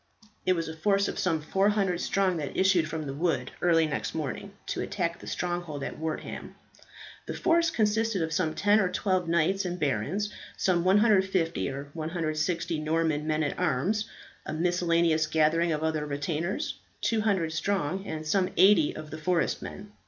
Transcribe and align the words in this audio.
It 0.47 0.53
was 0.53 0.67
a 0.67 0.75
force 0.75 1.07
of 1.07 1.19
some 1.19 1.43
400 1.43 2.01
strong 2.01 2.37
that 2.37 2.57
issued 2.57 2.87
from 2.89 3.05
the 3.05 3.13
wood 3.13 3.51
early 3.61 3.85
next 3.85 4.15
morning 4.15 4.53
to 4.65 4.81
attack 4.81 5.19
the 5.19 5.27
stronghold 5.27 5.83
at 5.83 5.99
Wortham. 5.99 6.55
The 7.27 7.35
force 7.35 7.69
consisted 7.69 8.23
of 8.23 8.33
some 8.33 8.55
ten 8.55 8.79
or 8.79 8.89
twelve 8.89 9.27
knights 9.27 9.63
and 9.63 9.79
barons, 9.79 10.33
some 10.57 10.83
150 10.83 11.69
or 11.69 11.89
160 11.93 12.79
Norman 12.79 13.27
men 13.27 13.43
at 13.43 13.59
arms, 13.59 14.09
a 14.43 14.53
miscellaneous 14.53 15.27
gathering 15.27 15.71
of 15.71 15.83
other 15.83 16.03
retainers, 16.03 16.79
200 17.01 17.53
strong, 17.53 18.03
and 18.07 18.25
some 18.25 18.49
eighty 18.57 18.95
of 18.95 19.11
the 19.11 19.19
forest 19.19 19.61
men. 19.61 19.91